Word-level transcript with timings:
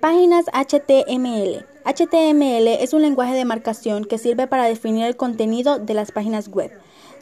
Páginas 0.00 0.46
HTML. 0.52 1.66
HTML 1.84 2.68
es 2.68 2.92
un 2.92 3.02
lenguaje 3.02 3.34
de 3.34 3.44
marcación 3.44 4.04
que 4.04 4.18
sirve 4.18 4.46
para 4.46 4.64
definir 4.64 5.04
el 5.06 5.16
contenido 5.16 5.78
de 5.78 5.94
las 5.94 6.12
páginas 6.12 6.48
web. 6.48 6.70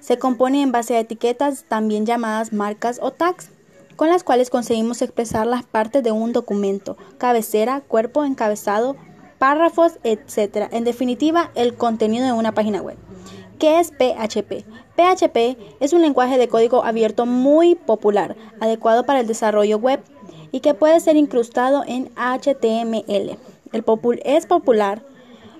Se 0.00 0.18
compone 0.18 0.62
en 0.62 0.72
base 0.72 0.96
a 0.96 1.00
etiquetas, 1.00 1.64
también 1.64 2.04
llamadas 2.04 2.52
marcas 2.52 2.98
o 3.00 3.12
tags, 3.12 3.50
con 3.96 4.08
las 4.08 4.24
cuales 4.24 4.50
conseguimos 4.50 5.02
expresar 5.02 5.46
las 5.46 5.64
partes 5.64 6.02
de 6.02 6.12
un 6.12 6.32
documento, 6.32 6.96
cabecera, 7.18 7.80
cuerpo, 7.80 8.24
encabezado, 8.24 8.96
párrafos, 9.38 9.98
etc. 10.04 10.68
En 10.70 10.84
definitiva, 10.84 11.50
el 11.54 11.74
contenido 11.74 12.26
de 12.26 12.32
una 12.32 12.52
página 12.52 12.82
web. 12.82 12.96
¿Qué 13.58 13.80
es 13.80 13.90
PHP? 13.90 14.66
PHP 14.96 15.56
es 15.80 15.94
un 15.94 16.02
lenguaje 16.02 16.36
de 16.36 16.48
código 16.48 16.84
abierto 16.84 17.24
muy 17.24 17.74
popular, 17.74 18.36
adecuado 18.60 19.06
para 19.06 19.20
el 19.20 19.26
desarrollo 19.26 19.78
web 19.78 20.02
y 20.56 20.60
que 20.60 20.72
puede 20.72 21.00
ser 21.00 21.16
incrustado 21.16 21.84
en 21.86 22.10
HTML. 22.16 23.36
El 23.72 23.84
es 24.24 24.46
popular 24.46 25.02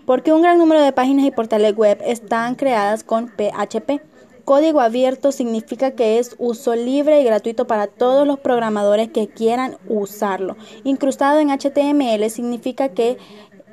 porque 0.06 0.32
un 0.32 0.40
gran 0.40 0.56
número 0.56 0.80
de 0.80 0.92
páginas 0.92 1.26
y 1.26 1.30
portales 1.30 1.76
web 1.76 1.98
están 2.02 2.54
creadas 2.54 3.04
con 3.04 3.28
PHP. 3.28 4.00
Código 4.46 4.80
abierto 4.80 5.32
significa 5.32 5.90
que 5.90 6.18
es 6.18 6.34
uso 6.38 6.74
libre 6.74 7.20
y 7.20 7.24
gratuito 7.24 7.66
para 7.66 7.88
todos 7.88 8.26
los 8.26 8.38
programadores 8.38 9.10
que 9.10 9.28
quieran 9.28 9.76
usarlo. 9.86 10.56
Incrustado 10.82 11.40
en 11.40 11.50
HTML 11.50 12.30
significa 12.30 12.88
que 12.88 13.18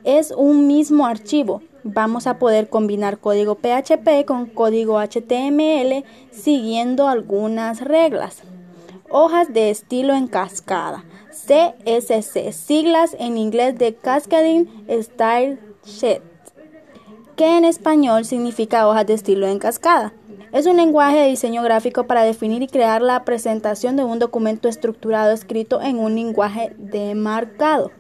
es 0.04 0.32
un 0.32 0.68
mismo 0.68 1.06
archivo. 1.06 1.62
Vamos 1.86 2.28
a 2.28 2.38
poder 2.38 2.68
combinar 2.68 3.20
código 3.20 3.56
PHP 3.56 4.26
con 4.26 4.48
código 4.48 5.00
HTML 5.00 6.04
siguiendo 6.32 7.08
algunas 7.08 7.80
reglas. 7.80 8.44
Hojas 9.16 9.54
de 9.54 9.70
estilo 9.70 10.16
en 10.16 10.26
cascada. 10.26 11.06
CSC, 11.30 12.52
siglas 12.52 13.16
en 13.20 13.38
inglés 13.38 13.78
de 13.78 13.94
Cascading 13.94 14.66
Style 14.90 15.60
Sheet, 15.86 16.24
que 17.36 17.60
en 17.60 17.64
español 17.64 18.26
significa 18.26 18.88
hojas 18.88 19.06
de 19.06 19.14
estilo 19.14 19.46
en 19.46 19.60
cascada. 19.60 20.14
Es 20.52 20.66
un 20.66 20.78
lenguaje 20.78 21.18
de 21.18 21.28
diseño 21.28 21.62
gráfico 21.62 22.08
para 22.08 22.24
definir 22.24 22.64
y 22.64 22.68
crear 22.68 23.04
la 23.04 23.24
presentación 23.24 23.98
de 23.98 24.04
un 24.04 24.18
documento 24.18 24.68
estructurado 24.68 25.32
escrito 25.32 25.80
en 25.80 26.00
un 26.00 26.16
lenguaje 26.16 26.74
demarcado. 26.80 27.92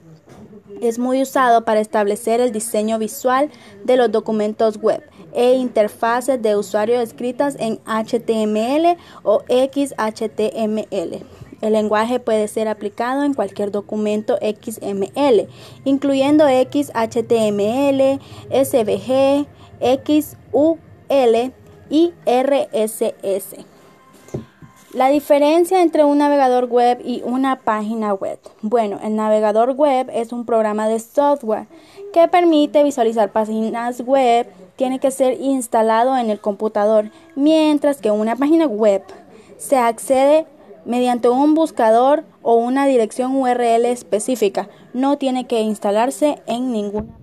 Es 0.83 0.99
muy 0.99 1.21
usado 1.21 1.63
para 1.63 1.79
establecer 1.79 2.41
el 2.41 2.51
diseño 2.51 2.99
visual 2.99 3.49
de 3.85 3.95
los 3.95 4.11
documentos 4.11 4.75
web 4.75 5.01
e 5.33 5.53
interfaces 5.53 6.41
de 6.41 6.57
usuario 6.57 6.99
escritas 6.99 7.55
en 7.57 7.79
HTML 7.85 8.97
o 9.23 9.43
XHTML. 9.47 11.25
El 11.61 11.71
lenguaje 11.71 12.19
puede 12.19 12.49
ser 12.49 12.67
aplicado 12.67 13.23
en 13.23 13.33
cualquier 13.33 13.71
documento 13.71 14.37
XML, 14.41 15.47
incluyendo 15.85 16.47
XHTML, 16.47 18.19
SVG, 18.51 19.47
XUL 20.05 21.53
y 21.89 22.13
RSS. 22.25 23.72
La 24.93 25.09
diferencia 25.09 25.81
entre 25.81 26.03
un 26.03 26.19
navegador 26.19 26.65
web 26.65 27.01
y 27.03 27.23
una 27.25 27.61
página 27.61 28.13
web. 28.13 28.37
Bueno, 28.61 28.99
el 29.03 29.15
navegador 29.15 29.71
web 29.71 30.11
es 30.13 30.31
un 30.31 30.45
programa 30.45 30.87
de 30.87 30.99
software 30.99 31.65
que 32.13 32.27
permite 32.27 32.83
visualizar 32.83 33.31
páginas 33.31 34.01
web, 34.01 34.47
tiene 34.75 34.99
que 34.99 35.09
ser 35.09 35.41
instalado 35.41 36.15
en 36.15 36.29
el 36.29 36.39
computador, 36.39 37.09
mientras 37.35 38.01
que 38.01 38.11
una 38.11 38.35
página 38.35 38.67
web 38.67 39.01
se 39.57 39.77
accede 39.77 40.45
mediante 40.85 41.27
un 41.27 41.55
buscador 41.55 42.23
o 42.43 42.53
una 42.53 42.85
dirección 42.85 43.35
URL 43.35 43.85
específica. 43.85 44.69
No 44.93 45.17
tiene 45.17 45.47
que 45.47 45.61
instalarse 45.61 46.39
en 46.45 46.71
ninguna 46.71 47.22